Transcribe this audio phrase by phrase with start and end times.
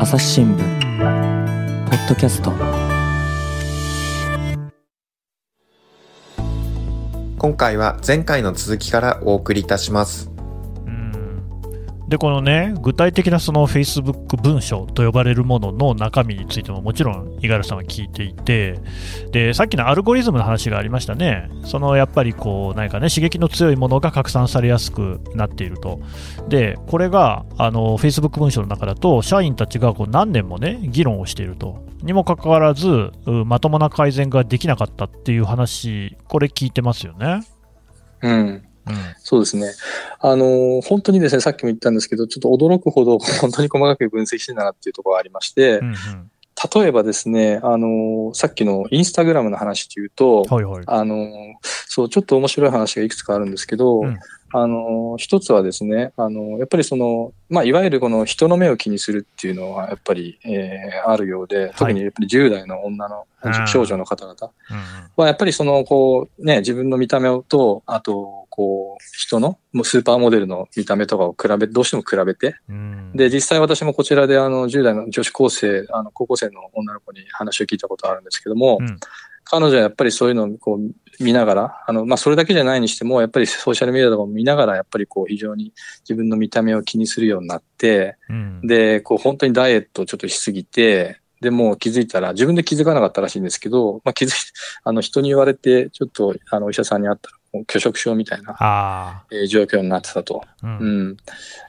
[0.00, 0.58] 朝日新聞
[1.90, 2.52] ポッドキャスト。
[7.36, 10.30] 今回は前回の続きからお送りいたします。
[12.08, 18.80] でこのね具体的なその Facebook 文書と呼ばれるものの中身についてももちろん五十嵐さんは聞いていて
[19.30, 21.50] でさっきのアルゴリズムの話がありましたね。
[21.64, 26.00] そのやっぱりこう何かね刺激の強いものが拡散されやすくなっていると。
[26.48, 31.86] でこれがあの Facebook 文書の中だと社員たちがこう何年もね議論をしていると。
[32.02, 33.10] にもかかわらず
[33.44, 37.42] まともな改善ができなかったっていう話これ聞いてますよね。
[38.22, 38.67] うん。
[39.18, 39.72] そうですね。
[40.20, 46.30] あの、本当にですね、さっきも言ったんですけど、ちょっと驚くほど 本当に細かく分析してんだなっていうところがありまして、うんうん、
[46.74, 51.28] 例えばですね、あの、さっきのインスタグラムの話で言うと、はいはい、あの、
[51.62, 54.18] そう、ちょっと面白い話がいくつかあるんですけど、うん、
[54.52, 63.26] あの、一つはですね、あの、やっぱりその、まあ、いわゆるこの人の目を気にするっていうのは、やっぱり、えー、あるようで、特にやっぱり10代の女の、
[63.66, 64.52] 少女の方々
[65.16, 72.56] は、やっぱりその、こう、ね、自分の見た目と、あと、こう、人の、もうスーパーモデルの見た目とかを比べ、どうしても比べて、
[73.14, 78.98] で、実際私もこちらで、あの、10代の女子高生、あの、高校生の女の子に話を聞いたことあるんですけども、うん。
[79.44, 94.32] 彼女はやっぱりそういうのをこう見ながら、あの、まあ、それだけじゃないにしても、やっぱりソーシャルメディアとかも見ながら、やっぱりこう非常に自分の見た目を気にするようになって、うん、で、こう本当にダイエットをちょっとしすぎて、で、もう気づいたら、自分で気づかなかったらしいんですけど、まあ、気づい
[94.82, 101.16] あの、人に言われて、ちょっと、あの、お医者さんに会ったら、拒食症みたいな、えー、状況になってたと、うん、うん、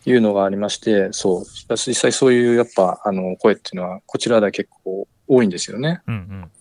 [0.06, 1.44] いうのがありまして、そう、
[1.76, 6.02] 実際そういうやっぱ、あの、声っていうのは、こちらでは結構多いんですよね。
[6.08, 6.52] うんうん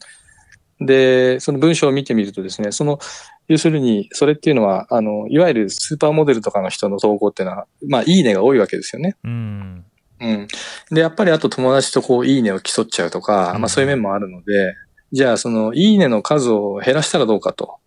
[0.81, 3.01] で、その文章を見てみるとですね、その、
[3.49, 9.17] 要するに、それっていうのは、あの、いわゆるスーパーモデルとかの人の投稿っていうのは、まあ、いいねが多いわけですよね。
[9.25, 9.84] うん。
[10.21, 10.49] うん。
[10.91, 14.75] で、やっぱりあと友達とこう、いいねを競っちゃうとか、まあそういう面もあるので、
[15.11, 17.78] じゃあその、いいねの数を減らしたらどうかと。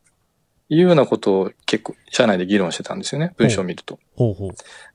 [0.72, 3.34] いうようなことを結構、社内で議論してたんですよね。
[3.38, 4.00] 文章を見ると。
[4.16, 4.52] ほうほう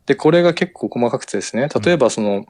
[0.06, 2.46] で、これが結構細かくてですね、例えばその、うん、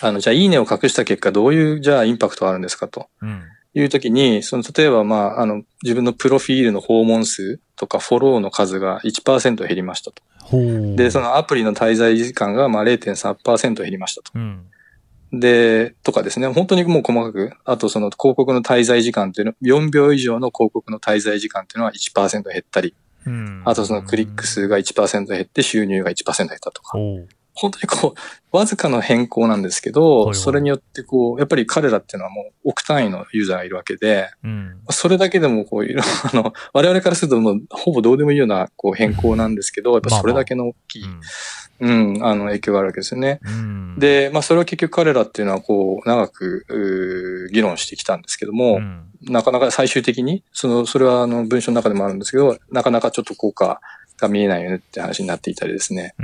[0.00, 3.08] あの、じゃあ、いいねを隠した結果、どういう、じゃあ、インパクトがあるんですかと。
[3.20, 3.42] うん
[3.72, 10.24] いうときに、その、例えば、まあ、あの、自分のプロフィールの訪問数とかフォローの数が1%減りましたと。
[10.96, 14.32] で、そのアプリの滞在時間が、まあ、0.3%減りましたと。
[14.34, 14.66] うん、
[15.32, 22.94] で、とかですね、本当にもう細かく、あとその広告の滞在時間っていうの、4秒以上の広告の滞在時間っていうのは1%減ったり、
[23.26, 26.98] うん、あとそのクリック数が1%減って収入が1%減ったとか。
[27.52, 36.02] 本当にこう、わずかの変更なんですけど、それによってこう、やっぱり彼らっていうのはもう億単位のユーザーがいるわけで、うん、それだけでもこう、いろ
[36.32, 41.04] あの、我々からするともう、ほぼどうでもいいようなこう変更なんですけど、やっぱそれだけの大きい、
[41.80, 43.40] うん、あの、影響があるわけですよね。
[43.42, 48.80] うん、で、まあ、それは結局彼らっていうのはこう、長く、議論してきたんですけども、
[49.22, 53.80] なかなか最終的に、その、それはあの、文章の中でもあるんですけど、なかなかちょっと効果
[54.20, 56.14] が見えないよねって話になっていたりですね。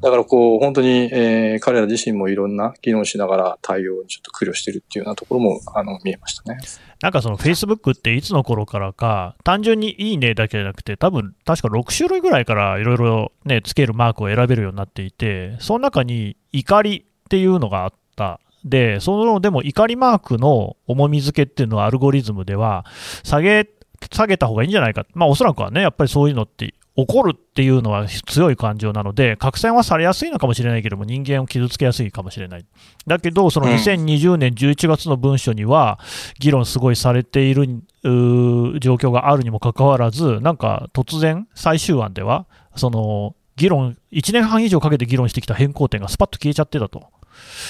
[0.00, 6.58] だからこう、本当に、えー、彼ら自身もいろんな議論しながら対応にちょっと苦慮してるっていうようなところも、あの、見えましたね。
[7.02, 18.40] なんかその Facebook っていつの頃からか、単純にいいねだけじゃなくて、多分確か6種類ぐらいからいろいろね、つけるマークを選べるようになっていて、その中に怒りっていうのがあった。
[18.64, 22.84] で、その、でも怒りマークの重み付けっていうのはアルゴリズムでは
[23.22, 23.68] 下げ、
[24.12, 25.06] 下げた方がいいんじゃないか。
[25.14, 32.66] まあおそらくはね、やっぱりそういうのって怒るっていうのは強い感情なので、拡散はされやすいのかもしれないけども、人間を傷つけやすいかもしれない。
[33.06, 35.98] だけど、その2020年11月の文書には、
[36.38, 37.66] 議論すごいされている
[38.02, 42.46] 状況があるにもかかわらず、なんか突然、最終案では、
[42.76, 47.08] その議論、1年半以上かけて議論してきた変更点がスパッと消えちゃってたと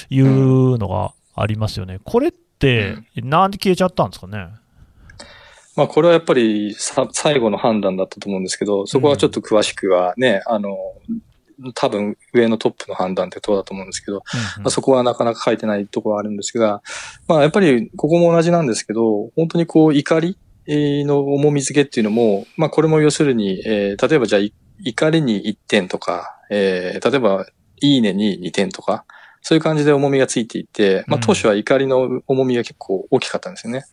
[0.08, 1.98] いうのがありますよね。
[2.04, 4.48] これって、なんで消えちゃったんですかね？
[5.76, 10.76] まあ、これはやっぱりさ最後の判断だったと思うんですけど、そこはちょっと詳しくはね、うん、あの、
[11.74, 16.82] 多分上のトップの判断ってとこだと思うんですけど、うんうん、まあ、そこはなかなか書いてないところはあるんですが、
[17.28, 20.36] まあやっぱりここも同じなんですけど、本当にこう怒り
[20.66, 24.42] の重み付けっていうのも、まあこれも要するに、えー、例えばじゃあ
[24.82, 27.46] 怒りに1点とか、えー、例えば
[27.80, 29.04] いいねに2点とか、
[29.42, 33.84] そういう感じで重みがついていて、まあ当初は怒りの重みが結構大きかったんですよね。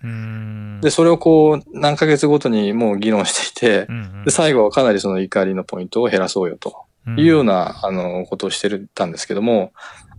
[0.82, 3.88] で、それをこう何ヶ月ごとにもう議論していて、
[4.26, 6.86] で最後はかなりその怒りのポイントを減らそうよと
[7.18, 9.72] いうような、あの、ことをしてたんですけども、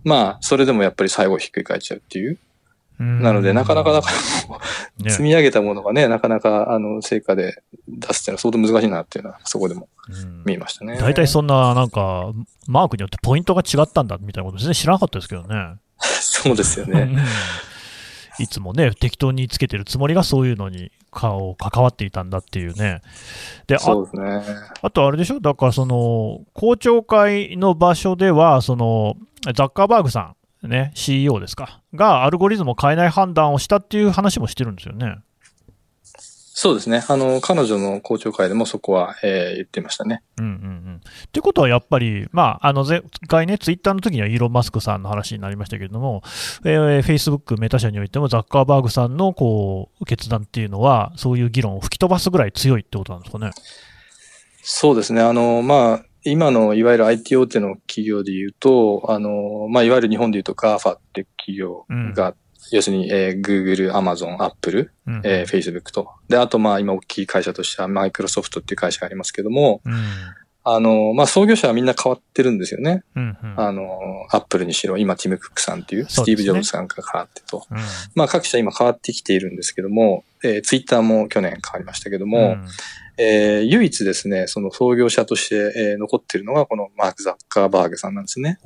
[0.03, 2.39] まあそれでもやっぱり最後ひっくり返っちゃうっていう。
[2.99, 4.09] なので、なかなか、だか
[5.03, 9.87] ら積み上げたものがね、なかなか、あの、成果で出すっていうのは相当難しいなっていうのは、そこでも
[10.45, 10.97] 見えましたね。
[10.99, 12.31] 大体そんな、なんか、
[12.67, 14.75] マークによってポイントが違ったんだみたいなことですね。
[14.75, 15.75] 知らなかったですけどね。
[15.99, 17.15] そうですよね。
[18.39, 23.01] いつもね、適当につけてるつもりがそういうのに顔関わっていたんだっていうね。
[23.67, 24.41] で、そうですね。
[24.81, 25.41] あとあれでしょ？
[25.41, 29.15] だからその、公聴会の場所では、その、
[29.55, 35.17] ザッカーバーグさん、ね、CEO ですか、がアルゴリズムを変えない判断をしたっていう話もしてるんですよね。
[36.61, 37.05] そうですね。
[37.07, 40.21] あの、彼女の公聴会でもそこは、えー、言ってましたね。
[40.37, 41.01] うんうんうん。
[41.27, 46.21] ってことはやっぱり、まあ、あの、前回ね、ツイッターの時にはイーロン・マスクさんの話になりましたけれども、
[46.65, 53.51] えー、Facebook、メタ社においてもザッカーバーグさんの、こう、決断っていうのは、そういう議論を吹き飛ばすぐらい強いってことなんですかね。
[54.61, 55.21] そうですね。
[55.21, 62.35] あの、まあ、今のいわゆる IT 大手の企業で言うと、あの、まあ、いわゆる日本で言うと GAFA って企業が
[62.71, 66.11] 要するに、えー、Google、Amazon、Apple、うん、えー、Facebook と。
[66.27, 69.93] で、あと、まあ、今大きい会社としては、マイクロソフトっていう会社がありますけども、うん、
[70.63, 73.03] あの、まあ、創業者はみんな変わってるんですよね。
[73.15, 73.99] うんうん、あの、
[74.31, 77.65] Apple にしろ、今、ティム・クックさんっていう、スティーブ・ジョブズさんが変わってと。
[77.71, 77.77] うん、
[78.13, 82.65] まあ、各社今変わってきているんですけども、えー、Twitter も去年変わりましたけども、うん
[83.19, 88.59] えー、唯一ですね、その創業者として、えー、残っているのがこのマーク・ザッカーバーグさんなんですね。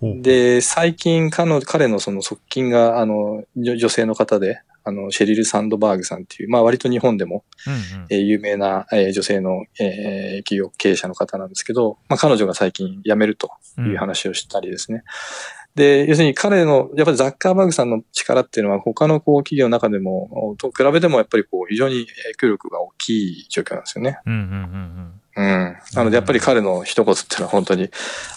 [0.00, 14.96] で、最近彼の、彼のその側近が、あの、女性の方で、あの、シェリル・サンドバーグさんっていう、まあ割と日本でも、うんうん、えー、有名な、えー、女性の、えー、企業経営者の方なんですけど、まあ彼女が最近辞めるという話をしたりですね。
[14.96, 15.02] うん、
[15.80, 24.18] で、要するに彼の、やっぱりザッカーバーグさんの力っていうのは他のこう企業の中でも、と比べてもやっぱりこう非常に影響力が大きい状況なんですよね。
[24.26, 25.76] うんうんうんうんうん。
[25.94, 27.88] なので、やっぱり彼の一言っていうのは本当に、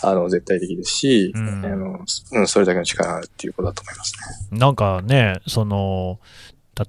[0.01, 1.99] あの、絶対的ですし、うん、あの
[2.33, 4.13] うん、それだけの力があるっていうことだと思います
[4.51, 4.57] ね。
[4.57, 6.19] なんかね、その、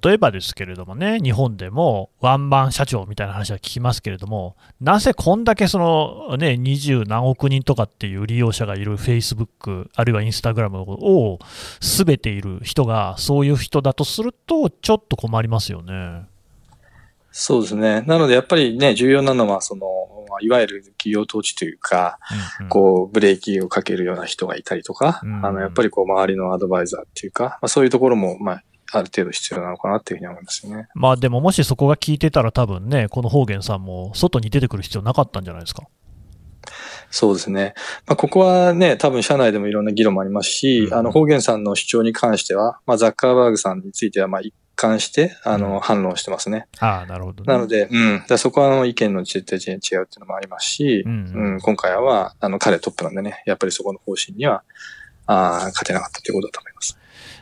[0.03, 11.39] 例えばですけれどもね、日本でもワンマン社長みたいな話は聞きますけれども、なぜこんだけそのね、二十何億人とかっていう利用者がいる Facebook、あるいは Instagram を
[11.81, 16.25] 全ている人がそういう人だとすると、ちょっと困りますよね。
[17.37, 18.01] そうですね。
[18.07, 19.85] なのでやっぱりね、重要なのは、その、
[20.39, 22.17] いわゆる企業統治というか、
[22.59, 30.87] うんうん、こう、ブレーキをかけるような人がいたりとか、うんうん、あの、やっぱりこう、周りのアドバイザーっていうか、まあ、そういうところも、まあ、ある程度必要なのかなっていうふうに思いますよね。
[30.93, 35.83] まあでももしそこが効いてたら多分ね、この方言さんも外に出てくる必要なかったんじゃないですか。
[37.11, 37.73] そうですね。
[38.07, 46.67] まあ、ここはね、多分社内でもいろんな議論もありますし、うん、あの、方言さんの主張に関しては、まあ、ザッカーバーグさんについては、まあ、一貫して、あの、反論してますね。
[46.79, 48.23] ああ、なるほど、ね、なので、うん。
[48.27, 54.63] だそこは、あの、意見の絶対違うっていうのもありますし、うん、うん、今回は、あの、彼トップなんでね、やっぱりそこの方針には、
[55.27, 56.97] ああ、勝てなかったということだと思います。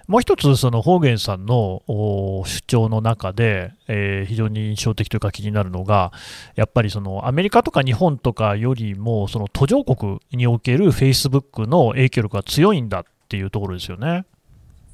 [0.07, 6.11] もう一つ、その方言さんの主張の中で、えー、非常に印象的というか気になるのが、
[6.55, 14.25] やっぱりそのアメリカとか日本とかよりも、その途上国におけるフェイスブックの影響力が強いんだっていうところですよね。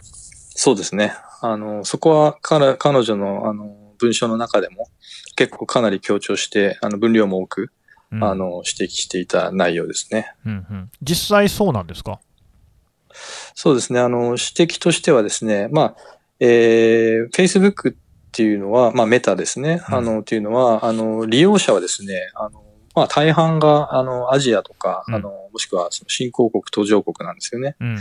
[0.02, 1.14] そうですね。
[1.42, 4.88] あの、そこは彼彼女のあの文章の中でも
[5.36, 7.72] 結構かなり強調して、あの分量も多く、
[8.12, 10.92] うん、あの指摘していた内容ですね、うんうん。
[11.02, 12.20] 実際そうなんですか？
[13.56, 14.00] そうですね。
[14.00, 15.96] あの、指摘としてはですね、まあ、
[16.40, 17.96] えー、Facebook っ
[18.32, 19.82] ていうのは、まあ、メタですね。
[19.88, 22.64] あの、っていうのは、あの、利用者はですね、あの、
[22.96, 27.76] まあ、大半が、あの、アジアとか、うん、あの、もしくは、その新興国、途上国なんですよね。
[27.80, 27.98] うんうん、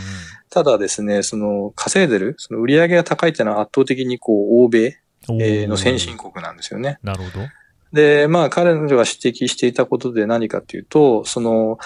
[0.51, 4.99] ただですね、その、稼いでる、その売り上げが高いっていうのは圧倒的に、こう、欧米、
[5.31, 6.99] えー、の先進国なんですよね。
[7.03, 7.47] なるほど。
[7.93, 11.79] で、まあ、彼女が指摘していたことで何かというと、その、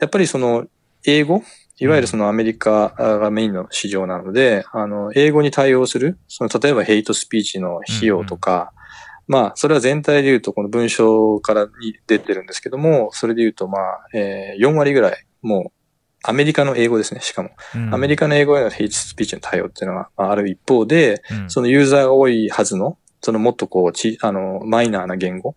[0.00, 0.66] やっぱりその、
[1.04, 1.42] 英語
[1.78, 15.82] いわゆるそのアメリカがメインの市場なので、あの、英語に対応する、その、例えばヘイトスピーチの費用とか、うんうん、まあ、それは全体で言うと、この文章からに出てるんですけども、それで言うと、まあ、えー、4割ぐらい、もう、
[16.24, 17.50] アメリカの英語ですね、しかも。
[17.74, 25.56] うん、アメリカの英語へのヘイトスピーチの対応っていうのがある一方で、うん、そのユーザーが多いはずの、そのもっとこう、ち、あの、マイナーな言語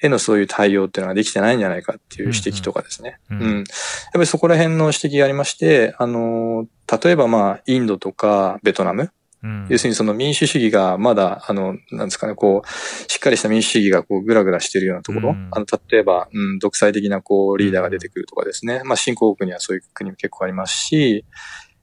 [0.00, 3.18] へのそういう対応っていうのができてないんじゃないかっていう指摘とかですね。
[3.30, 3.48] うん、うん。
[3.48, 3.64] うん、やっ
[4.12, 6.66] ぱりそこら辺の指摘がありまして、あの、
[7.02, 18.82] 例えばまあ、インドとかベトナム、うん、要するにその民主主義がまだ、あの、なんですかね、こう、しっかりした民主主義がこう、ぐらぐらしてるようなところ、うん、あの、例えば、うん、独裁的なこう、リーダーが出てくるとかですね。
[18.84, 21.24] まあ、新興国にはそういう国も結構ありますし、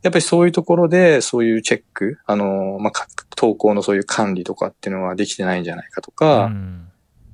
[0.04, 6.88] やっぱりそういうところで、そういうチェック、あの、まあ、投稿のそういう管理とかっていうのはできてないんじゃないかとか、うん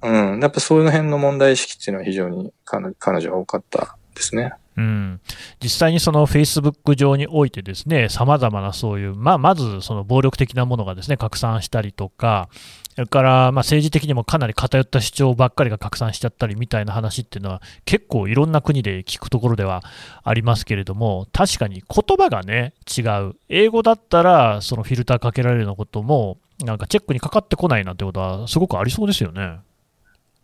[0.03, 0.39] うん。
[0.41, 4.53] やっぱそういう辺の問題意識っていうのは非常に彼女は多かったですね。
[4.75, 5.21] うん、
[5.61, 12.49] 実際にそのフェイスブック上において、ですねさまざまなそういう、まあ、まずその暴力的なものがですね拡散したりとか、
[12.95, 19.83] それからまあ政治的にもかなり偏った主張ばっかりが拡散しちゃったりみたいな話っていうのは、結構いろんな国で聞くところでは
[20.23, 29.59] ありますけれども、確かに言葉がね、違う、英語だったら、そのフィルターかけられるようなことも、なんかチェックにかかってこないなんてことは、すごくありそうですよね。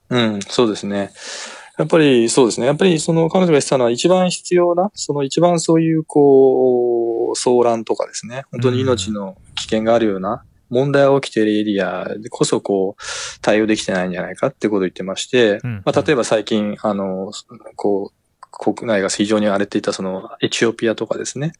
[0.09, 1.11] うん、そうですね。
[1.77, 2.67] やっぱりそうですね。
[2.67, 17.31] やっぱりその彼女が言ってたのは一番必要な、その一番そういうこう、騒乱とかですね、本当に命の危険があるような問題が起きているエリアでこそこう、対応できてないんじゃないかってことを言ってまして、まあ例えば最近、あの、
[17.75, 18.19] こう、
[18.51, 21.53] 国内が非常に荒れていたそのエチオピアとかですね。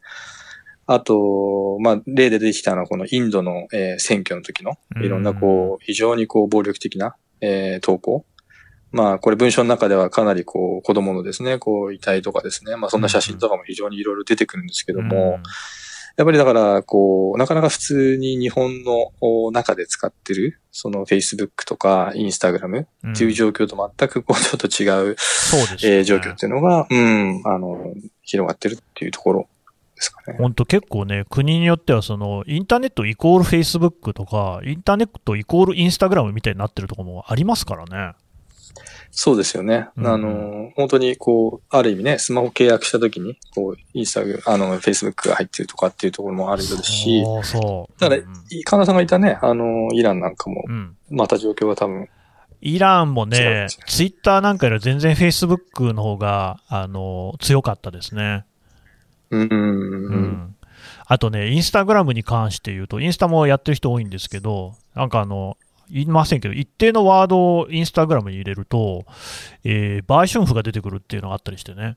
[0.86, 8.26] あと、まあ、例で出てきたのはこのインドの、えー、選挙の時のいろんなこう、非常にこう暴力的な、えー、投稿。
[8.92, 15.40] まあ、これ文章の中ではかなりこう、子供のですね、こう、遺体とかですね、まあそんな写真とかも非常にいろいろ出てくるんですけども、
[16.16, 19.12] やっぱりだから、こう、なかなか普通に日本の
[19.52, 29.48] 中で使ってる、その Facebook とか Instagram っていう状況と全くこう、ちょっと違う、そうえー、状況っていうのが、うん、あの、広がってるっていうところ
[29.94, 30.36] ですかね。
[30.38, 38.14] 本当結構ね、国によってはその、インターネットイコール Facebook とか、インターネットイコール Instagram みたいになってるところもありますからね。
[39.12, 39.88] そうですよね。
[39.96, 48.00] うん、あの、本当にこう、ある意味ね、スマホ契約したときに、こう、インスタグ、あの、フェイスブックが入ってるとかっていうところもあるようですし、そうそう。
[48.00, 48.24] だから、うん、
[48.64, 50.64] 神田さんがいたね、あの、イランなんかも、
[51.10, 52.08] また状況が多分、
[52.62, 58.44] イランもね、ツイッターなんかより全然フェイスブックの方が、あの、強かったですね。
[59.30, 59.48] うん。
[59.50, 60.56] うん。
[61.06, 65.56] あとね、インスタグラムに関して言うと、インスタもやってる人多いんですけど、なんかあの、
[65.90, 69.04] 言いませんけど、一定のワードをインスタグラムに入れると、
[69.64, 71.96] えー、売春婦が出てくるっていうのがあったりしてね。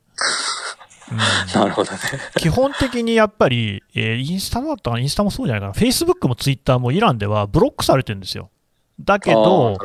[1.11, 1.17] うん、
[1.61, 1.97] なるほどね。
[2.37, 8.49] 基本的にやっぱり、えー、インスタもだったかな、インスタもそうじゃないかな、フェイスブックもツイッターもイランではブロックされてるんですよ。
[8.99, 9.79] だけど、ど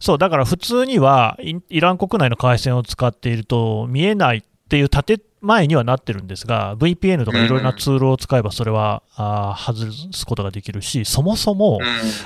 [0.00, 1.38] そう、だから普通には
[1.68, 11.78] イラン国内の回線を使っていると見えないっていう建前にはなってるんですが、VPN とかいろいろなツールを使えばそれは、あ外すことができるし、そもそも、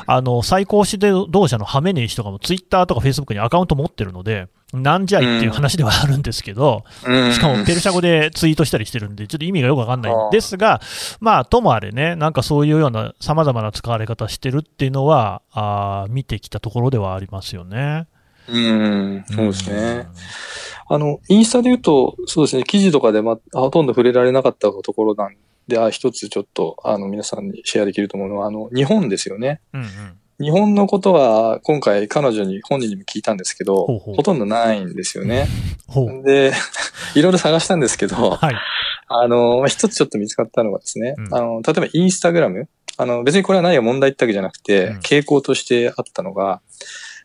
[0.07, 6.85] あの最高指導者のハメネイ氏とかも Twitter とか Facebook にアカウント持ってるので、なんじゃいっていう話ではあるんですけど、
[7.33, 10.81] しかもペルシャ語でツイートしたりしてるんで、ちょっと意味がよくわかんないんですが、
[11.21, 18.07] まあ、ともあれね、なんかそういうような様々な使われ方してるっていうのは、あ見てきたところではありますよね。
[18.49, 20.07] うん、そうですね。
[20.89, 25.37] あの、インスタで言うと、そうですね、記事とかで、ま、ほとんど触れられなかったところなん
[25.69, 29.61] で、あ、一つちょっと、あの、皆さんにシェアできると思うのは、あの、日本ですよね。
[29.73, 29.89] うんうん。
[30.41, 35.47] 日本のことは、今回彼女に、本人にも聞いたんですけど、ほほとんどないんですよね。
[36.25, 36.53] で、
[37.15, 38.55] いろいろ探したんですけど、はい、
[39.09, 46.61] あの、一つちょっと見つかったのがですね、うん、あの、例えばインスタグラム、あの、別にこれは何が問題ってわけじゃなくて、うん、傾向としてあったのが、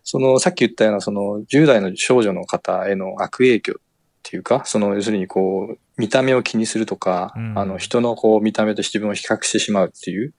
[0.09, 3.81] その、さっき言ったような、その、10代の少女の方への悪影響っ
[4.23, 10.33] ていうか、その、要するにこう、見た目を気にするとか、うん、あの、人のこう、見た目と自分を比較してしまうっていう、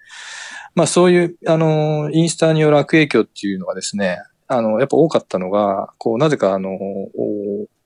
[0.74, 6.70] まあそういう、あの、インスタによる悪影響っていうのはですね、あの、やっぱ多かったのが、こう、なぜかあの、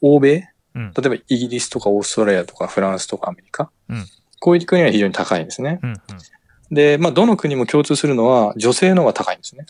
[0.01, 4.07] 欧米、うん、例えばイギリスとかオーストラリアとかフランスとかアメリカ、うん、
[4.39, 5.81] こういう国は非常に高いんですね。
[5.83, 5.99] うんうん
[6.73, 9.67] で、まあ、どの国も共通するのは、女性の方が高いんですね。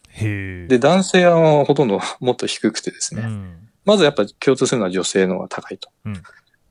[0.69, 3.23] で、男性はほとんど もっと低くてですね。
[3.23, 5.91] うん、まずやっぱり共通するのは女性の方が高いと。
[6.05, 6.23] うん、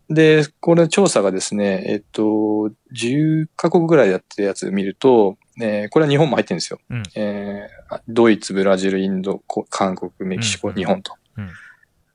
[0.09, 6.79] で、これ調査がですね、えっと、10カ国ぐらいやってるやつ見ると、えー、これは日本も入ってるんですよ。
[6.89, 11.13] うん、えー、ドイツ、ブラジル、インド、韓国、メキシコ、日本と。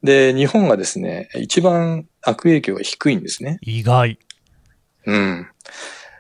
[0.03, 3.59] で、日本がですね、一番悪影響が低いんですね。
[3.61, 4.19] 意外。
[5.05, 5.49] うん。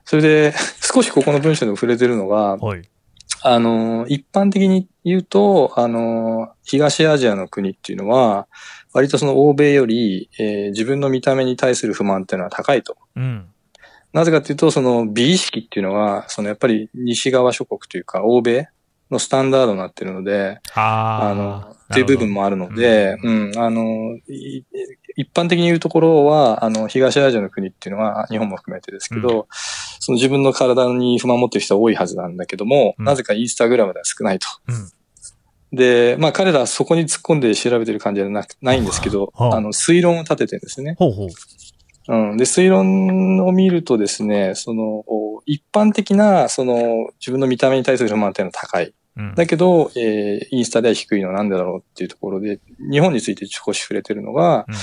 [0.06, 2.82] それで、 少しここの文章でも触れてるのが、はい、
[3.42, 8.46] あの、一般的に言うと、あの、東アジアの国っていうのは、
[8.94, 12.96] 割とその欧米より、えー、自分の見た目に対する不満っていうのは高いと。
[13.16, 13.46] うん、
[14.12, 18.68] なぜかっていうと、その美意識っていうのは、そのやっぱり西側諸国というか、欧米
[19.10, 24.18] のスタンダードになってるので、あの、っていう部分もあるので、うん、うん、あの、
[25.16, 29.44] 一般的に言うところは、あの、東アジアの国っていうのは、日本も含めてですけど、うん、
[29.98, 34.46] その自分の体に不満持ってる人は多いはずなんだけども、うん、なぜかインスタグラムでは少ないと。
[35.72, 40.94] で、まあ彼らはそこに突っ込んで調べてる感じじゃなくないんですけど、あの、推論を立ててるんですね。
[40.98, 41.28] ほうほう
[42.08, 42.36] うん。
[42.36, 45.04] で、推論を見るとですね、その、
[45.44, 48.94] 一般的な、その、自分の見た目に対する不満っていうのは高い。
[49.34, 54.80] だけど、えー、インスタでは低いのはなんでだろうっていうところで、日本について少し触れてるのが、うん、ま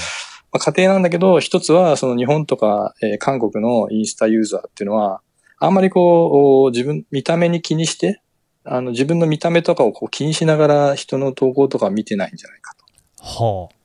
[0.54, 5.22] あ、家庭なんだけど、一つはその日本とか、えー、韓国のインスタユーザーっていうのは、
[5.60, 8.22] あんまりこう、自分、見た目に気にして、
[8.66, 13.24] あの、自分の見た目とかをこう気にしながら人の投稿とか見てないんじゃないかと。
[13.24, 13.84] はあ。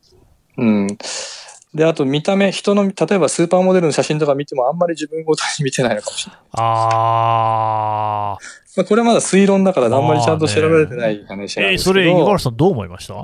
[0.56, 0.98] うん。
[1.78, 6.40] で、あと見た目、人の、例えばスーパーモデルの写真とか見てもあんまり自分ごとに見てないのかもしれない。
[6.54, 8.38] ああ。
[8.76, 11.66] まあ、これはまだ推論だからあんまりちゃんと調べられてない話なんですけど。
[11.68, 13.14] えー、それ、井原さんどう思いました？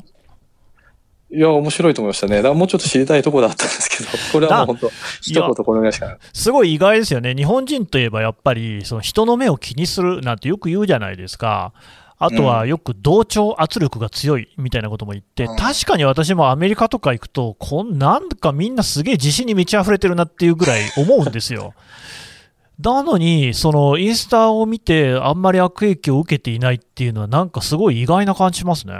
[1.30, 2.36] いや、面白いと思いましたね。
[2.36, 6.18] だからもうちょっと知りたいところだったんですけど、 これはもう本当、一言これぐらいしかない。
[6.32, 7.34] すごい意外ですよね。
[7.34, 11.72] 日本人といえばやっぱり、その人の目を気にするなんてよく言うじゃないですか。
[12.18, 21.74] あとはよく同調圧力が強いみたいなことも言って、確かに私もアメリカとか行くと、こんなんかみんなすげえ自信に満ち溢れてるなっていうぐらい思うんですよ。
[22.78, 28.94] なのに、そのインスタを見て、あんまり悪影響を受けていないっていうのは、なんかすごい意外な感じしますね。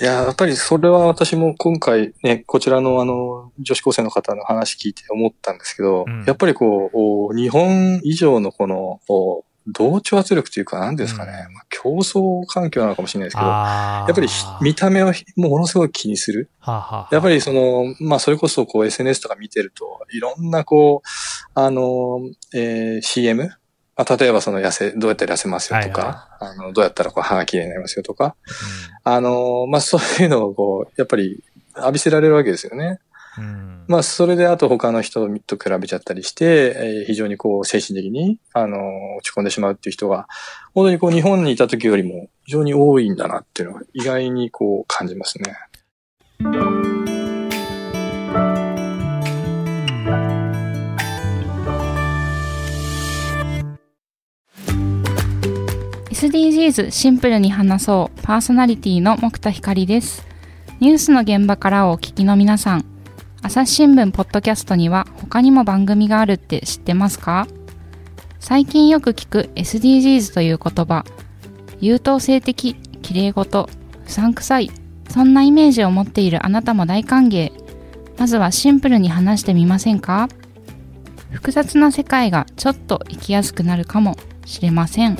[0.00, 9.00] いや、やっぱりそれは私も今回ね、こちらのあの、女子高生の方の話聞いて思ったんですけど、うん、やっぱりこう、日本以上のこの、
[9.66, 14.28] 同調圧力というか、何ですかね、うん、まあ、競争環境なのかもしれないですけど、やっぱり
[14.60, 16.50] 見た目をものすごい気にする。
[16.58, 21.08] はあはあ、やっぱりその、まあ、それこそこう SNS とか見てると、いろんなこう、
[21.54, 22.20] あの、
[22.54, 23.50] えー、CM?
[23.96, 28.34] まあ、例えばその痩せ、どうやったら痩せますよとか、はいはい、あの、どうやったらこう歯が綺麗になりますよとか、
[29.04, 31.44] うん、あの、まあ、そういうのをこう、やっぱり
[31.76, 32.98] 浴びせられるわけですよね。
[33.40, 38.76] うん、まあ、それであと他の人と比べちゃったりして、えー、非常にこう、精神的に、あの、
[39.16, 40.28] 落ち込んでしまうっていう人が、
[40.74, 45.56] 本当にこう、日本にいた時よりも非常に多いんだなっていうのが意外にこう、感じますね。
[56.10, 60.26] SDGs シンプルに話そうパーソナリティの木田光です。
[60.78, 62.84] ニュースの現場からお聞きの皆さん、
[63.42, 67.48] 朝日新聞ポッドキャストには他にも番組があるって知ってますか？
[68.38, 71.04] 最近よく聞く SDGs という言葉、
[71.80, 73.68] 優等生的、綺麗事、
[74.04, 74.70] 不散臭い、
[75.08, 77.50] そんなイメージを持っているあなたも大歓迎。
[78.18, 80.28] まずはシンプルに話してみませんか？
[81.30, 85.16] 複雑な世界がちょっと生きやすくなるかもしれません。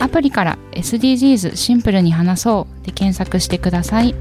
[0.00, 4.16] アプリから SDGs シンプルに話そうで検索してください。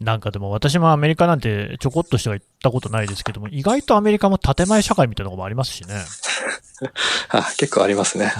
[0.00, 6.04] なんかでも私もアメリカなんてちょこっとしては行ったことないですけども、意外とアメリカも建前社会みたいなのもありますしね。
[7.30, 8.30] あ結構ありますね。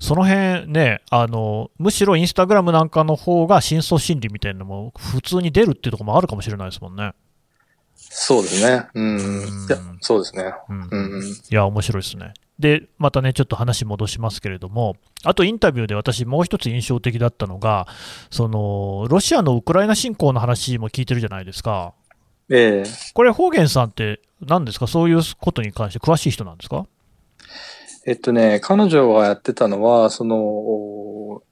[0.00, 7.12] その辺ね、あの、むしろインスタグラムなんかの方が深層心理みたいなのも普通に出るっていうところもあるかもしれないですもんね。
[7.94, 8.88] そうですね。
[8.94, 9.66] うん。
[9.68, 10.52] いや、そうですね。
[10.68, 10.88] うん。
[10.90, 12.34] うん、いや、面白いですね。
[12.58, 17.86] で、またね、ちょっと話戻しますけれども、あとインタビューで私、もう一つ印象的だったのが、
[18.30, 21.94] そのロシアのウクライナ侵攻の話も聞いてるじゃないですか。
[22.50, 22.90] ええ。
[23.14, 26.86] これ、ホーゲンさんって、何ですか、そういうことに関して詳しい人なんですか？
[28.06, 31.42] えっとね、彼女がやってたのは、その、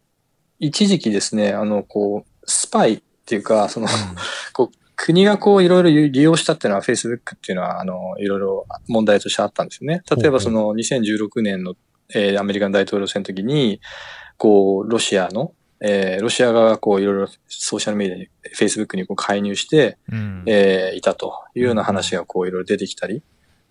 [0.59, 3.91] 一時期ですね、あの、こう、スパイっていうか、その、うん、
[4.55, 10.03] こう、国がこういろいろ利用したっていうのは Facebook っていうのは、あの、いろいろ問題としてあったんですよね。
[10.11, 11.75] 例えばその2016年の、
[12.15, 13.81] えー、アメリカン大統領選の時に、
[14.39, 18.29] こう、ロシアの、えー、ロシア側がこういろいろソーシャルメディアに、
[18.59, 23.23] Facebook にこう介入して、うん、えー、いたというような話がこういろいろ出てきたり。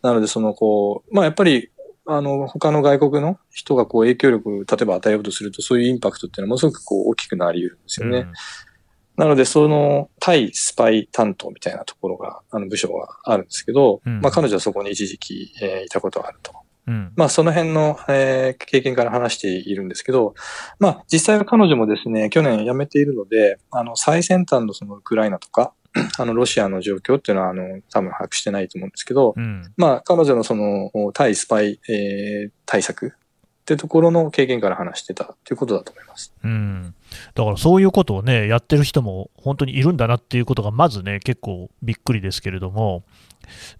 [0.03, 1.71] なのでそのこう、まあやっぱり、
[2.05, 8.19] あの、他の外国の人がこう影響力、例えば与えようとすると、そういうインパクトっていうのはものすごくこう大きくなり得るんですよね。
[8.19, 8.33] うん
[9.17, 16.53] なので、その対スパイ担当みたいなところが、あの部署があるんですけど、うん、まあ彼女はそこに一時期、えー、いたことがあると。
[16.87, 20.35] うん、まあその辺の、えー、経験から話しているんですけど、
[20.79, 25.73] まあ実際は彼女もですね、去年辞めているので、あの最先端のそのウクライナとか、
[26.19, 33.13] あのロシアの状況っていうのはあの多分把握してないと思うんですけど、うん、まあ彼女のその対スパイ、えー、対策
[33.65, 36.31] ってところの経験から話してたということだと思います。
[36.43, 36.93] うん。
[37.33, 43.03] だからそういうことをね、やってる人も本当にいるんだなっていうことが、まずね、結構びっくりですけれども、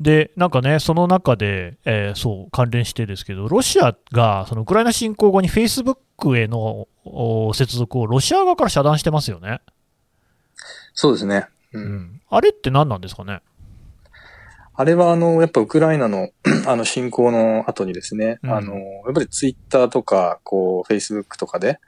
[0.02, 6.88] で、なんかね、その中で、えー、そう、関連してですけど、ロシアが、そのウクライナ侵攻後にフェイスブックへの
[7.54, 9.62] 接続をロシア側から遮断してますよね。
[10.96, 11.48] そうですね。
[11.74, 11.84] うん。
[11.84, 13.42] うん、あれって何なんですかね？
[14.78, 16.30] あれはあの、やっぱウクライナの
[16.66, 21.80] あの侵攻の後にですね、うん、あの、やっぱりツイッターとか、こう、フェイスブックとかで、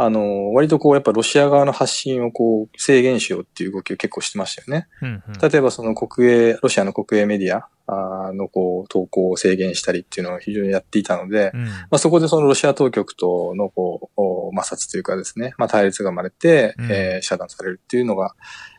[0.00, 4.86] あの、割とこう、やっぱロシア側の発信をこう、制限しようっていう動きを結構してましたよね。
[5.02, 18.36] うんうん、例えばその国営、ロシアの国営メディアのこう、投稿を制限したりっていうのを非常にやっていたので、うん、まあそこでそのロシア当局とのこう、摩擦というかですね、まあ対立が生まれて、うん、えー、遮断されるっていうのが、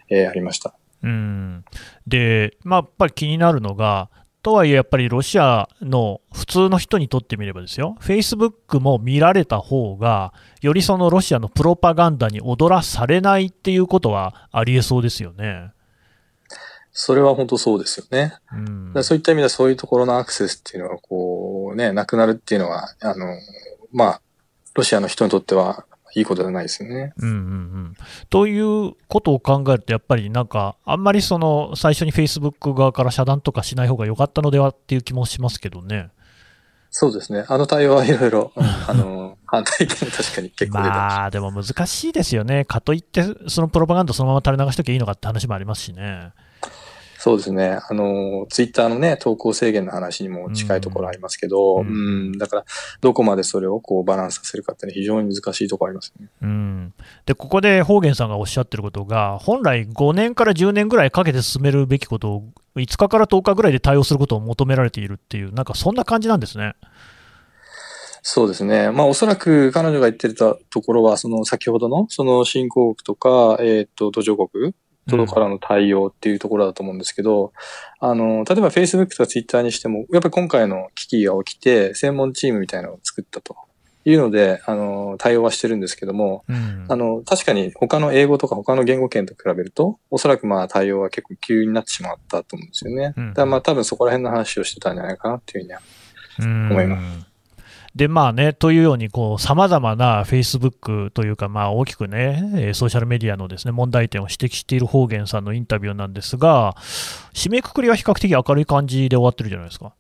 [0.10, 0.74] えー、ありました。
[1.04, 1.66] うん。
[2.08, 4.10] で、まあ、やっぱり気になるのが、
[4.50, 15.72] とはいえ、やっぱりロシアの普通の人にとってみればですよ、フェイスブックも見られた方が、よりそのロシアのプロパガンダに踊らされないっていうことはありえそうですよね。
[16.92, 18.34] それは本当そうですよね。
[18.52, 23.28] うん、そういった意味ではそういうところのアクセスっていうのは、こうね、なくなるっていうのは、あの、
[23.94, 24.22] まあ、
[24.74, 27.14] ロシアの人にとってはいいことじゃないですよね。
[27.18, 27.96] うんうんうん。
[28.30, 36.10] ということを考えると、やっぱりなんか、あんまりその、最初にフェイスブック側から遮断とかしない方が良かったのではっていう気もしますけどね。
[36.92, 37.46] そうですね。
[37.48, 42.66] あの対応はいろいろ、あの、 反対意見確かに結構出てままあ、でも難しいですよね。
[42.66, 46.32] かといって、そのプロパガンダそのまま垂れ流しときゃいいのかって話もありますしね。
[47.20, 47.80] そうですね。
[47.90, 51.92] あの、ツイッターのね、投稿制限の話にも近いところありますけど、うん、う
[52.30, 52.66] んだから、
[53.02, 56.30] どこまでそれをこうバランスさせるかって、ね、非常に難しいところありますね。
[56.42, 56.94] うん。
[57.26, 62.44] で、ここで方言さんがおっしゃってることが、本来5年から10年ぐらいかけて進めるべきことを、
[62.78, 66.76] 5日から10日ぐらいで対応することを求められているっていう、なんかそんな感じなんですね。
[68.22, 68.92] そうですね。
[68.92, 74.74] まあ、おそらく彼女が言ってたところは、その先ほどの、その新興国とか、えっ、ー、と、途上国
[75.08, 77.54] とからの対応っていうところだと思うんですけど、
[78.02, 83.56] うん、あの、例えば Facebook とか Twitter にしても、やっぱり今回の危機が起きて、専門チームみたいなのを作ったと。
[84.06, 93.14] いうので、あの、対応はしてるんですけども、うん、あの、確かに他の英語とか他の言語圏と比べると、おそらくまあ対応は結構急になってしまったと思うんですよね。
[93.18, 97.29] うん、だからまあ多分そこら辺の話をしてたんじゃないかなっていうふうには思います。
[98.00, 106.78] で、まあね、というように、こう、様々な Facebook というか、まあ大きくね、ソーシャルメディアのですね、問題点を指摘している方言さんのインタビューなんですが、
[107.34, 109.92] 締めくくりは比較的明るい感じで終わってるじゃないですか。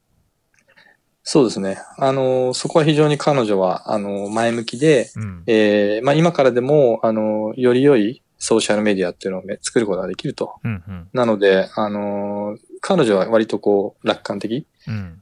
[1.23, 1.77] そうですね。
[1.97, 10.55] あの、そこは非常に彼女は、あの、前向きで、うん、えー、まあ今からでも、あの、より良いソーシャルメディアっていうのを、ね、作ることができると。
[10.63, 14.65] うんうん、なので、あの、彼女は割とこう、楽観的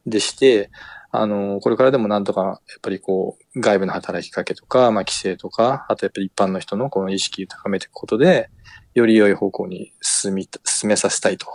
[0.06, 0.70] でして、うん
[1.12, 8.50] あの、これからでもなんとか、やっぱりこう、外部の働きかけとか、まあ、規制とか、あとやっぱり一般の人のこの意識を高めていくことで、
[8.94, 11.48] より良い方向に進み、進めさせたいと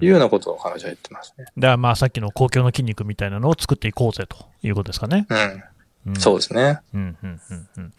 [0.00, 1.44] いうようなことを彼女は言ってますね。
[1.56, 5.26] うん、だからまあさっきの公共の筋肉みたいなのを作っていこうぜということですかね。
[5.28, 5.64] うん。
[6.06, 6.80] うん、そうですね。
[6.94, 7.92] うんうんうんうん。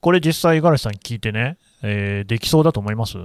[0.00, 3.18] これ実際、五十嵐さん聞いてね、えー、できそうだと思います？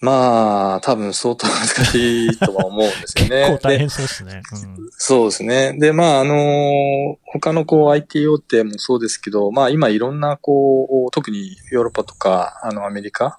[0.00, 3.48] まあ、多分相当難しいとは思うんですよね。
[3.52, 4.42] 結構大変そうですね。
[4.52, 5.74] うん、そうですね。
[5.78, 13.38] で、まあ、あのー、他のこう IT 大手もそうですけど、まあ今いろんなこう、特にヨーロッパとか、あのアメリカ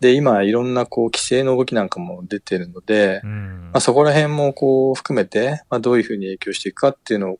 [0.00, 7.38] で今いろんなこう規制の動きなんかも出てるので、うん、まあそこら辺もこう含めて、まあどういうふうに影響していくかっていうのを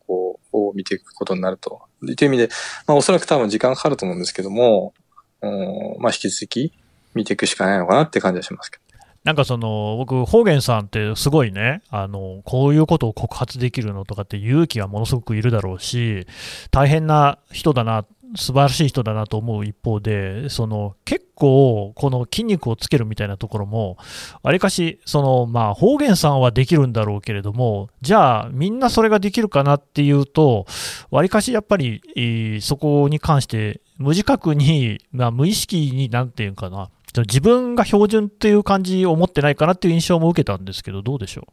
[0.50, 1.82] こう、見ていくことになると。
[2.00, 2.48] という意味で、
[2.88, 4.94] まあおそらく多分時間かかると思うんですけども、
[5.42, 6.72] うん、まあ引き続き、
[7.14, 8.82] 見ていくしかないのかなって感じはしますけど。
[9.24, 16.26] なんかその、僕、方言さんってすごいね、あの、こういうことを告発できるのとかって勇気がものすごくいるだろうし、
[16.72, 23.96] 大変な人だな、素晴らしい人だなと思う一方で、その、結構、この筋肉をつけるみたいなところも、
[24.42, 30.66] わりかし、その、まあ、方言さんはできるんだろうけれども、じゃあ、みんなそれができるかなっていうと、
[31.10, 32.00] わりかしやっぱり、
[32.60, 36.88] そこに関して、無自覚に、まあ、無意識に、なんていうかな、
[37.20, 41.52] 自分が標準っていう感じを持ってないかなっていう印象も受けたんですけど、どうでしょう？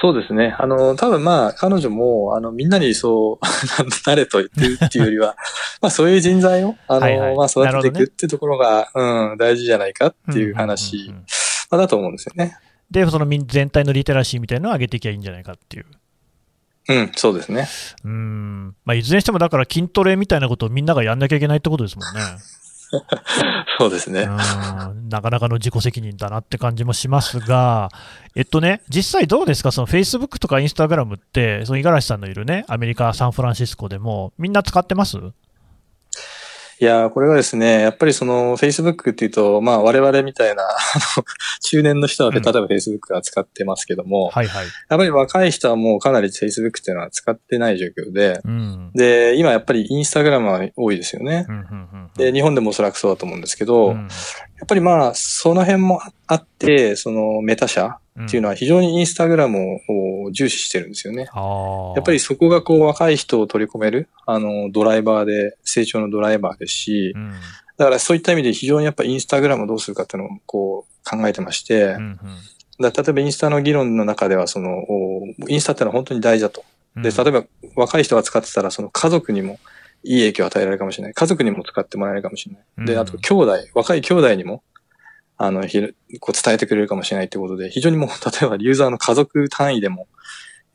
[0.00, 0.54] そうですね。
[0.58, 3.46] あの、多分まあ、彼女も、あの、みんなにそう、
[4.06, 5.36] なれと言ってるっていうよりは、
[5.82, 11.12] まあ、そういう人材を、あの、はいはい、まあ、育てていくっていうところが、ね、うん、大事じゃないかっていう話、
[11.70, 12.56] まあ、だと思うんですよね。
[12.90, 15.86] で、その全体のリテラシーみたいなのを上げていけばいいんじゃないかっていう。
[16.90, 17.68] うん、そうですね。
[18.04, 18.76] うん。
[18.84, 22.20] まあ、いずれにしても、だから筋トレみたいなことをみんながやんなきゃいけないってことですもんね。
[23.78, 24.26] そうですね。
[25.08, 27.90] なかなかの自己責任だなって感じもしますが、
[28.34, 35.18] えっとね、実際どうですか、その Facebook とか Instagram って、その五十嵐さんのいるね、アメリカ・サンフランシスコでも、みんな使ってます？
[36.80, 40.66] いや、これはですね、やっぱりその Facebook っていうと、まあ我々みたいな、あ
[41.16, 41.24] の、
[41.62, 44.64] 中年の人は、例えば Facebook は使ってますけども、はいはい。
[44.64, 52.10] やっぱり若い人はもうかなり Facebook っていうのは使ってない状況で、うん、で、今やっぱり Instagram は多いですよね、うんうんうん。
[52.16, 61.28] で、日本でもおそらくそうだと思うんですけど、うん、やっぱりまあ、その辺もあって、そのメタ社、っていうのは非常にインスタグラムを重視してるんですよね。
[61.34, 67.32] やっぱりそこがこう若い人を取り込める、あの、ドライバーで、成長のドライバーですし、うん、
[67.76, 72.18] だからそういった意味で非常にやっぱインスタグラムをどうするかっていうのをこう考えてまして、うんうん、
[72.80, 74.84] だ例えばインスタの議論の中ではその、
[75.48, 76.64] インスタってのは本当に大事だと。
[76.96, 77.44] で、例えば
[77.76, 79.58] 若い人が使ってたらその家族にも
[80.04, 81.14] いい影響を与えられるかもしれない。
[81.14, 82.86] 家族にも使ってもらえるかもしれない。
[82.86, 84.62] で、あと兄弟、若い兄弟にも、
[85.38, 85.80] あの、ひ
[86.20, 90.08] こう伝えてくれるかもしれないってことで、非常にもう、 例えばユーザーの家族単位でも、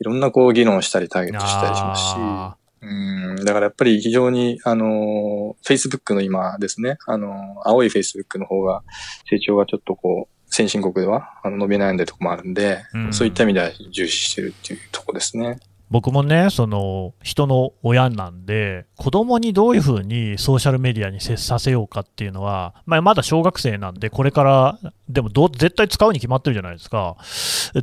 [0.00, 1.82] いろんなこう議論したりターゲットしたりし。
[1.82, 8.82] ますし、うん、だからやっぱり非常に、あの、Facebook の今ですね、あの、青い Facebook の方が
[9.28, 15.58] 成長がちょっとこう、先進国ではあの伸び悩んでるとこもあるんで、うん、そういった意味では重視してるっていうとこですね。
[15.94, 24.78] 僕もね、その人の親なんで、子供にどういうふうにソーシャルメディアに接させようかっていうのは、まあ、まだ小学生なんで、これから
[25.08, 27.16] でもど絶対使うに決まってるじゃないですか、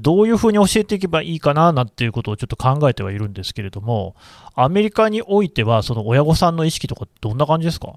[0.01, 4.17] どういうふうに教えていけばいいかななんていうことをちょっと考えてはいるんですけれども、
[4.55, 7.93] アメリカにおいては、その親御さんの意識とか、どんな感じですか？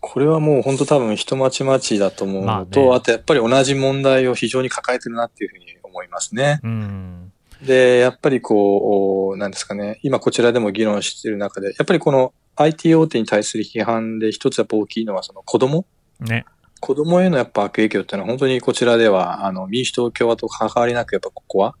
[0.00, 6.60] これはもう本当多分人待ち待ちだと思うのと、まあね、あとやっぱり同じ問題を非常に抱えてるなっていうふうに思いますね。
[6.62, 15.86] うんで、やっぱりこう、なんですかね、今こちらでも議論している中で、やっぱりこの IT 大手に対する批判で一つやっぱ大きいのはその子供
[16.20, 16.44] ね。
[16.80, 21.74] 子供へのやっぱ悪影響っていうのは本当にこちらでは、あの、民主党共和党関わりなくやっぱここは、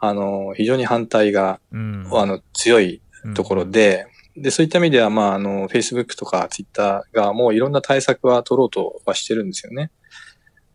[0.00, 3.00] あの、非常に反対が、うん、あの、強い
[3.34, 9.90] ところで、うん、で、そういった意味では、まあ、あの、Facebook とか Twitter がもういろんな対策は取ろうとはしてるんですよね。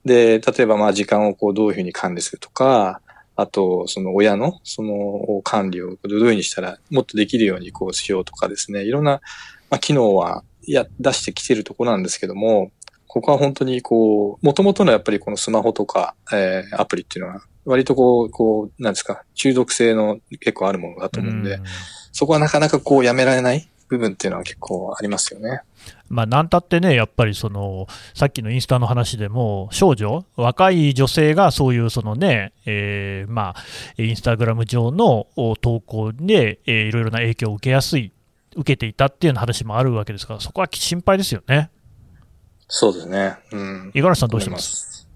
[0.05, 3.01] で、例えばまあ時間をこうどういうふうに管理するとか、
[3.39, 9.21] あと、その親の、その管理をどういうふうにしたらもっとできるようにこうしようとかですね、いろんな、
[9.69, 12.71] まあ、機能は、や、出してきてるところなんですけども、
[13.07, 21.63] ここは本当にこう、もともとのやっぱりこのスマホとか、えー、アプリっていうのは、割とこう、こう、なんですか、中毒性の結構あるものだと思うんで、うん、
[22.11, 25.61] そこはなかなかこうやめられない部分っていうのは結構ありますよね。
[26.07, 35.27] まあ、なんたってね、やっぱりそのさっきのインスタの話でも、少女、若い女性がそういうそのね、えー、まあ、インスタグラム上の
[35.61, 38.13] 投稿で、えー、いろいろな影響を受けやすい、
[38.55, 41.71] 受けていたっていうような話もあるわけですから、そこは心配ですよね。
[42.67, 43.37] そうですね。
[43.51, 43.91] うん。
[43.95, 45.07] 五十嵐さんどうします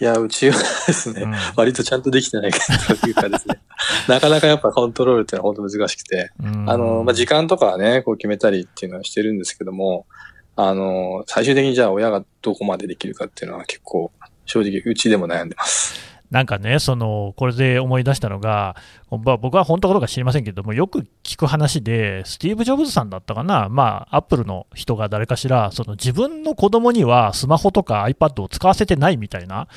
[0.00, 0.56] いや、うちは
[0.86, 3.60] ですね、うん、割とちゃんとできてないというかですね、
[4.06, 10.06] なかなかやっぱコントロールっていうのは本当難しくて、うん、あの、まあ、時間とかはね、こう決めたりっていうのはしてるんですけども、
[10.54, 14.12] あの、最終的にじゃあ親がどこまでできるかっていうのは結構、
[14.44, 16.17] 正直うちでも悩んでます。
[16.30, 18.76] なんかね、そのこれで思い出したのが、
[19.10, 29.68] まあ、僕は本当かどうか知りませんけども、よく聞く話で、スティーブ・ジョブズさんだったかな、まあ、アップルの人が誰かしら、その自分の子供にはスマホとか iPad を使わせてないみたいな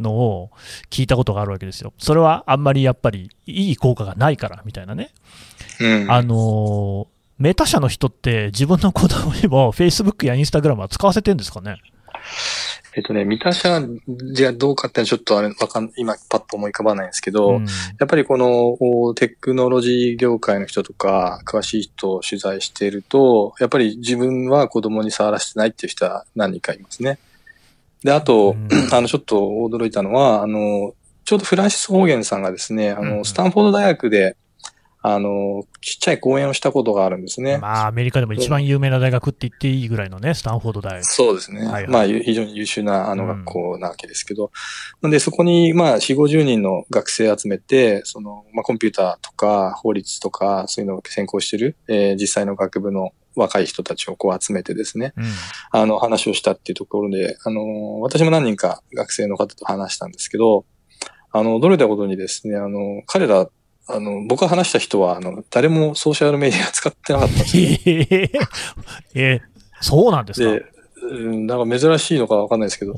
[0.00, 0.50] のを
[0.90, 1.92] 聞いたことがあるわけですよ。
[1.98, 5.10] それはあんまりやっぱりいい効果がないからみたいなね。
[5.80, 7.06] うん、あの
[7.38, 11.76] メタ社の人って自分の子供にも Facebook や Instagram は使わせてるんですかね？
[12.96, 13.80] えっとね、三田社
[14.32, 17.70] じゃどうかってちょっとあれわかん、今パッと思い浮かばないんですけど、うん、や
[18.04, 27.18] っぱりこのテクノロジー業界の人とか、詳しい人を取材していると、やっぱり自分は子供に触らせてないっていう人は何人かいますね。
[28.02, 34.36] で、あと、うん、あの、ちょっと驚いたのは、あの、ちょうどフランシス・ホーゲンさんがですね、あの、スタンフォード大学で、
[35.02, 37.58] あの、ちっちゃい講演をしたことがあるんですね。
[37.58, 41.04] まあ、アメリカでも一番有名な大学って言っていいぐらいのね、スタンフォード大学。
[41.04, 41.60] そうですね。
[41.62, 44.50] はいはい、まあ、非常に優秀な、あの、学校なわけですけど。
[45.00, 55.24] うん、で、そこに、まあ、4、50人の学生集めて、その、まあ、コンピューターとか、法律とか、そういうのを専攻してる、えー、実際の学部の若い人たちをこう集めてですね、うん、
[55.72, 60.66] あの、話をしたっていうところで、あの、私も何人か学生の方と話したんですけど、
[61.32, 63.48] あの、驚いたことにですね、あの、彼ら
[63.86, 67.62] あの、僕が話した人は、あの、誰もソーシャルメディア使ってなかったんですよ。
[69.14, 69.40] えー、
[69.80, 70.50] そうなんですか？
[70.52, 70.64] で、
[71.10, 72.94] なんか珍しいのかわかんないですけど、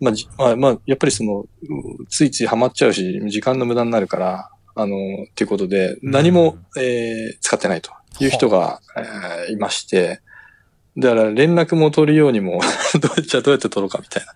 [0.00, 1.44] まあ、まあ、まあ、やっぱりその、
[2.08, 4.98] ついついハマっちゃうし、時間の無駄になるから、あの、っ
[5.34, 10.20] ていうことで、何も、うん、えー、使ってないという人が、えー、いまして、
[10.96, 12.60] だから連絡も取るようにも
[13.00, 14.32] どうじゃどうやって取ろうかみたいな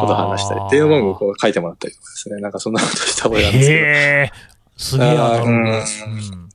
[0.00, 4.48] ことを話したり、電話番号を書いてもらったりとかですね、なんかそんなことした覚えなんですけど。
[4.78, 5.84] すげえな、うん、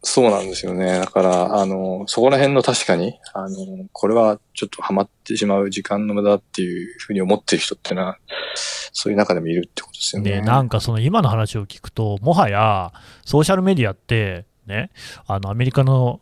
[0.02, 1.00] そうなんですよね。
[1.00, 3.58] だから、あの、そこら辺の確かに、あの、
[3.92, 8.18] これはちょっとハマってしまう時間の無駄っていうふうに思ってる人っていうのは、
[8.94, 10.40] そういう中でもいるってことですよね。
[10.40, 12.94] ねなんかその今の話を聞くと、もはや
[13.26, 14.92] ソーシャルメディアって、ね、
[15.28, 16.22] あのアメリカの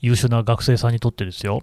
[0.00, 1.62] 優秀な学生さんにとってですよ、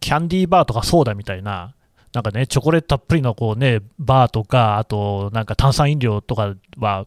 [0.00, 1.74] キャンディーバーとかソーダみたいな、
[2.12, 7.06] なんかね、チョコレートたっぷりのこうね、バーとか、あとなんか炭酸飲料とかは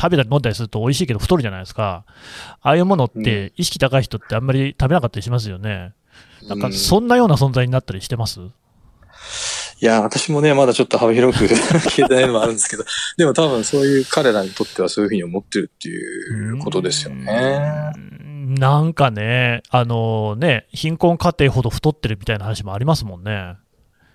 [0.00, 2.04] 食べたり飲んだりすると美味しいけど太るじゃないですか。
[2.62, 5.92] ああいうものって意識高い人ってあんまり食べなかったりしますよね。
[6.46, 8.40] なんかそんなような存在になったりしてます、
[9.80, 11.44] いや、私もね、まだちょっと幅広く
[11.90, 12.84] 聞いてないのもあるんですけど、
[13.16, 17.92] でも多分そういう彼らにとってはそういうふうに思ってるっていうことですよね。
[18.58, 23.56] なんかね、あのね、貧困家庭ほど太ってるみたいな話もありますもんね。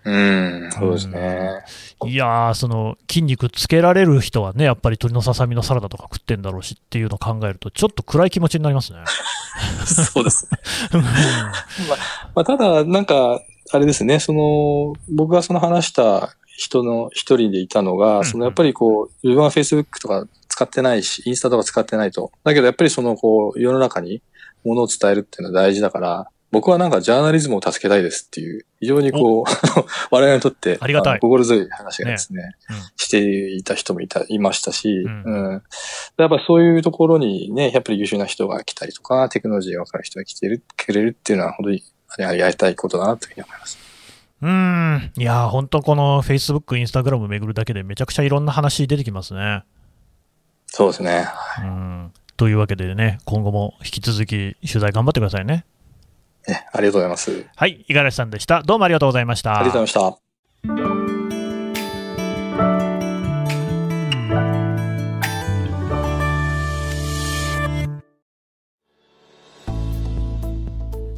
[0.05, 1.63] うん、そうですね。
[2.05, 8.99] いやー、その筋肉つけられる人はね、やっぱり鶏のささみのサラダとか食ってんだろうしっていうのを考えると、ちょっと暗い気持ちになりますね。
[9.85, 10.59] そうですね。
[10.91, 11.01] ま
[12.35, 22.31] まあ、ただ、なんか、あれですね、その、僕がその話した人の一人でいたのが、うんうん、そのやっぱりこう、自分は Facebook とか使ってないし、インスタとか使ってないと。
[22.43, 24.21] だけどやっぱりそのこう、世の中に
[24.63, 29.43] ものを伝えるっていうのは大事だから、僕はなんかジャーナリズムを助けたいですっていう、非常にこう、
[30.13, 31.19] 我々にとって、ありがたい。
[31.19, 35.63] 心強い話がですね、ねうん、していた人もいた、いましたし、うん、うん、
[36.17, 41.83] やっぱそういうところにね、やっぱり優秀な人が来たりとか、テクノロジーが分かる人が来てる、くれるっていうのは本当に
[42.19, 43.79] やりたいことだなというふうに思います。
[44.43, 45.11] うん。
[45.17, 49.63] いや、本当この Facebook、Instagram 巡るだけでめちゃくちゃいろんな話出てきますね。
[50.67, 51.25] そうですね。
[51.61, 52.13] うん。
[52.37, 55.65] というわけでね、今後も引き続き取材頑張ってくださいね。
[56.47, 57.45] ね、ありがとうございます。
[57.55, 58.63] はい、五十嵐さんでした。
[58.63, 59.57] どうもありがとうございました。
[59.57, 60.23] ありがとうございました。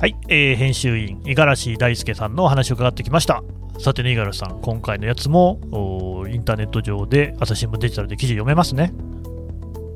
[0.05, 3.41] はい、えー、編集員五十嵐大輔さんのお話を伺ってきました
[3.79, 5.59] さてね五十嵐さん今回のやつも
[6.29, 8.93] インターネット上で朝日新聞デジタルで記事読めますね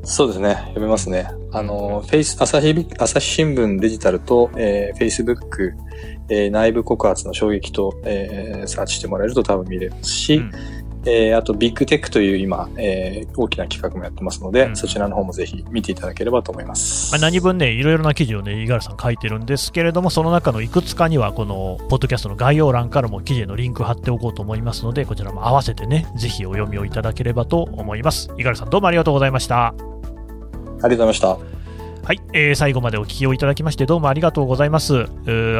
[0.10, 0.56] そうですね。
[0.69, 1.28] 読めますね。
[1.52, 5.74] あの、フェイス、朝日、朝日新聞デジタルと、えー、Facebook、
[6.30, 10.52] えー、内部告発の衝撃と、えー、サーチしてもらえると多分見れますし、うん、
[11.06, 17.12] えー、あとビッグテックという今、えー、大きな企画もやってますので、うん、そちらの方もぜひ見ていただければと思います。
[17.12, 28.30] まあ、何分ね、いろいろな記事をね、五十嵐さん書いてるんですけれども、その中のいくつかには、この、ポッドキャストの概要欄からも記事へのリンク貼っておこうと思いますので、こちらも合わせてね、ぜひお読みをいただければと思います。
[28.30, 29.88] 五十嵐さん、どうもありがとうございました。
[30.81, 31.59] ありがとうございました。
[32.10, 35.04] はい、えー、最後までお聞きをいただきましてどうもありがとうございます。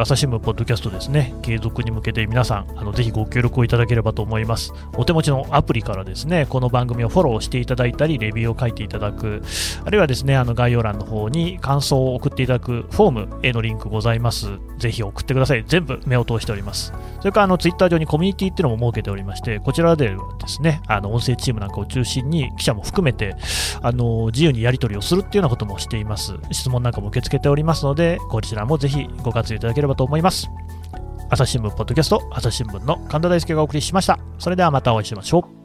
[0.02, 4.74] 朝日新聞ポッドキャストですね、継続に向けて皆さん、あのぜひご協力をいただければと思います。
[4.98, 9.44] お手持ちのアプリからですね、この番組をフォローしていただいたり、レビューを書いていただく、
[9.86, 14.48] あるいはですね、あの概要欄の方に感想を送っていただくフォームへのリンクございます。
[14.80, 15.64] ぜひ送ってください。
[15.68, 16.92] 全部目を通しております。
[17.20, 23.36] それからあのツイッター上にコミュニティっていうのも設けておりまして、こちらではですね、あの音声チームなんかを中心に記者も含めて、
[23.84, 26.39] あの自由にやり取りをするっていうようなこともしています。
[26.52, 30.50] 質問なんかも受け付けておりますので、こちらもぜひご活用いただければと思います。
[31.30, 34.20] 朝日新聞ポッドキャスト、朝日新聞の神田大輔がお送りしました。
[34.40, 35.59] それではまたお会いしましょう。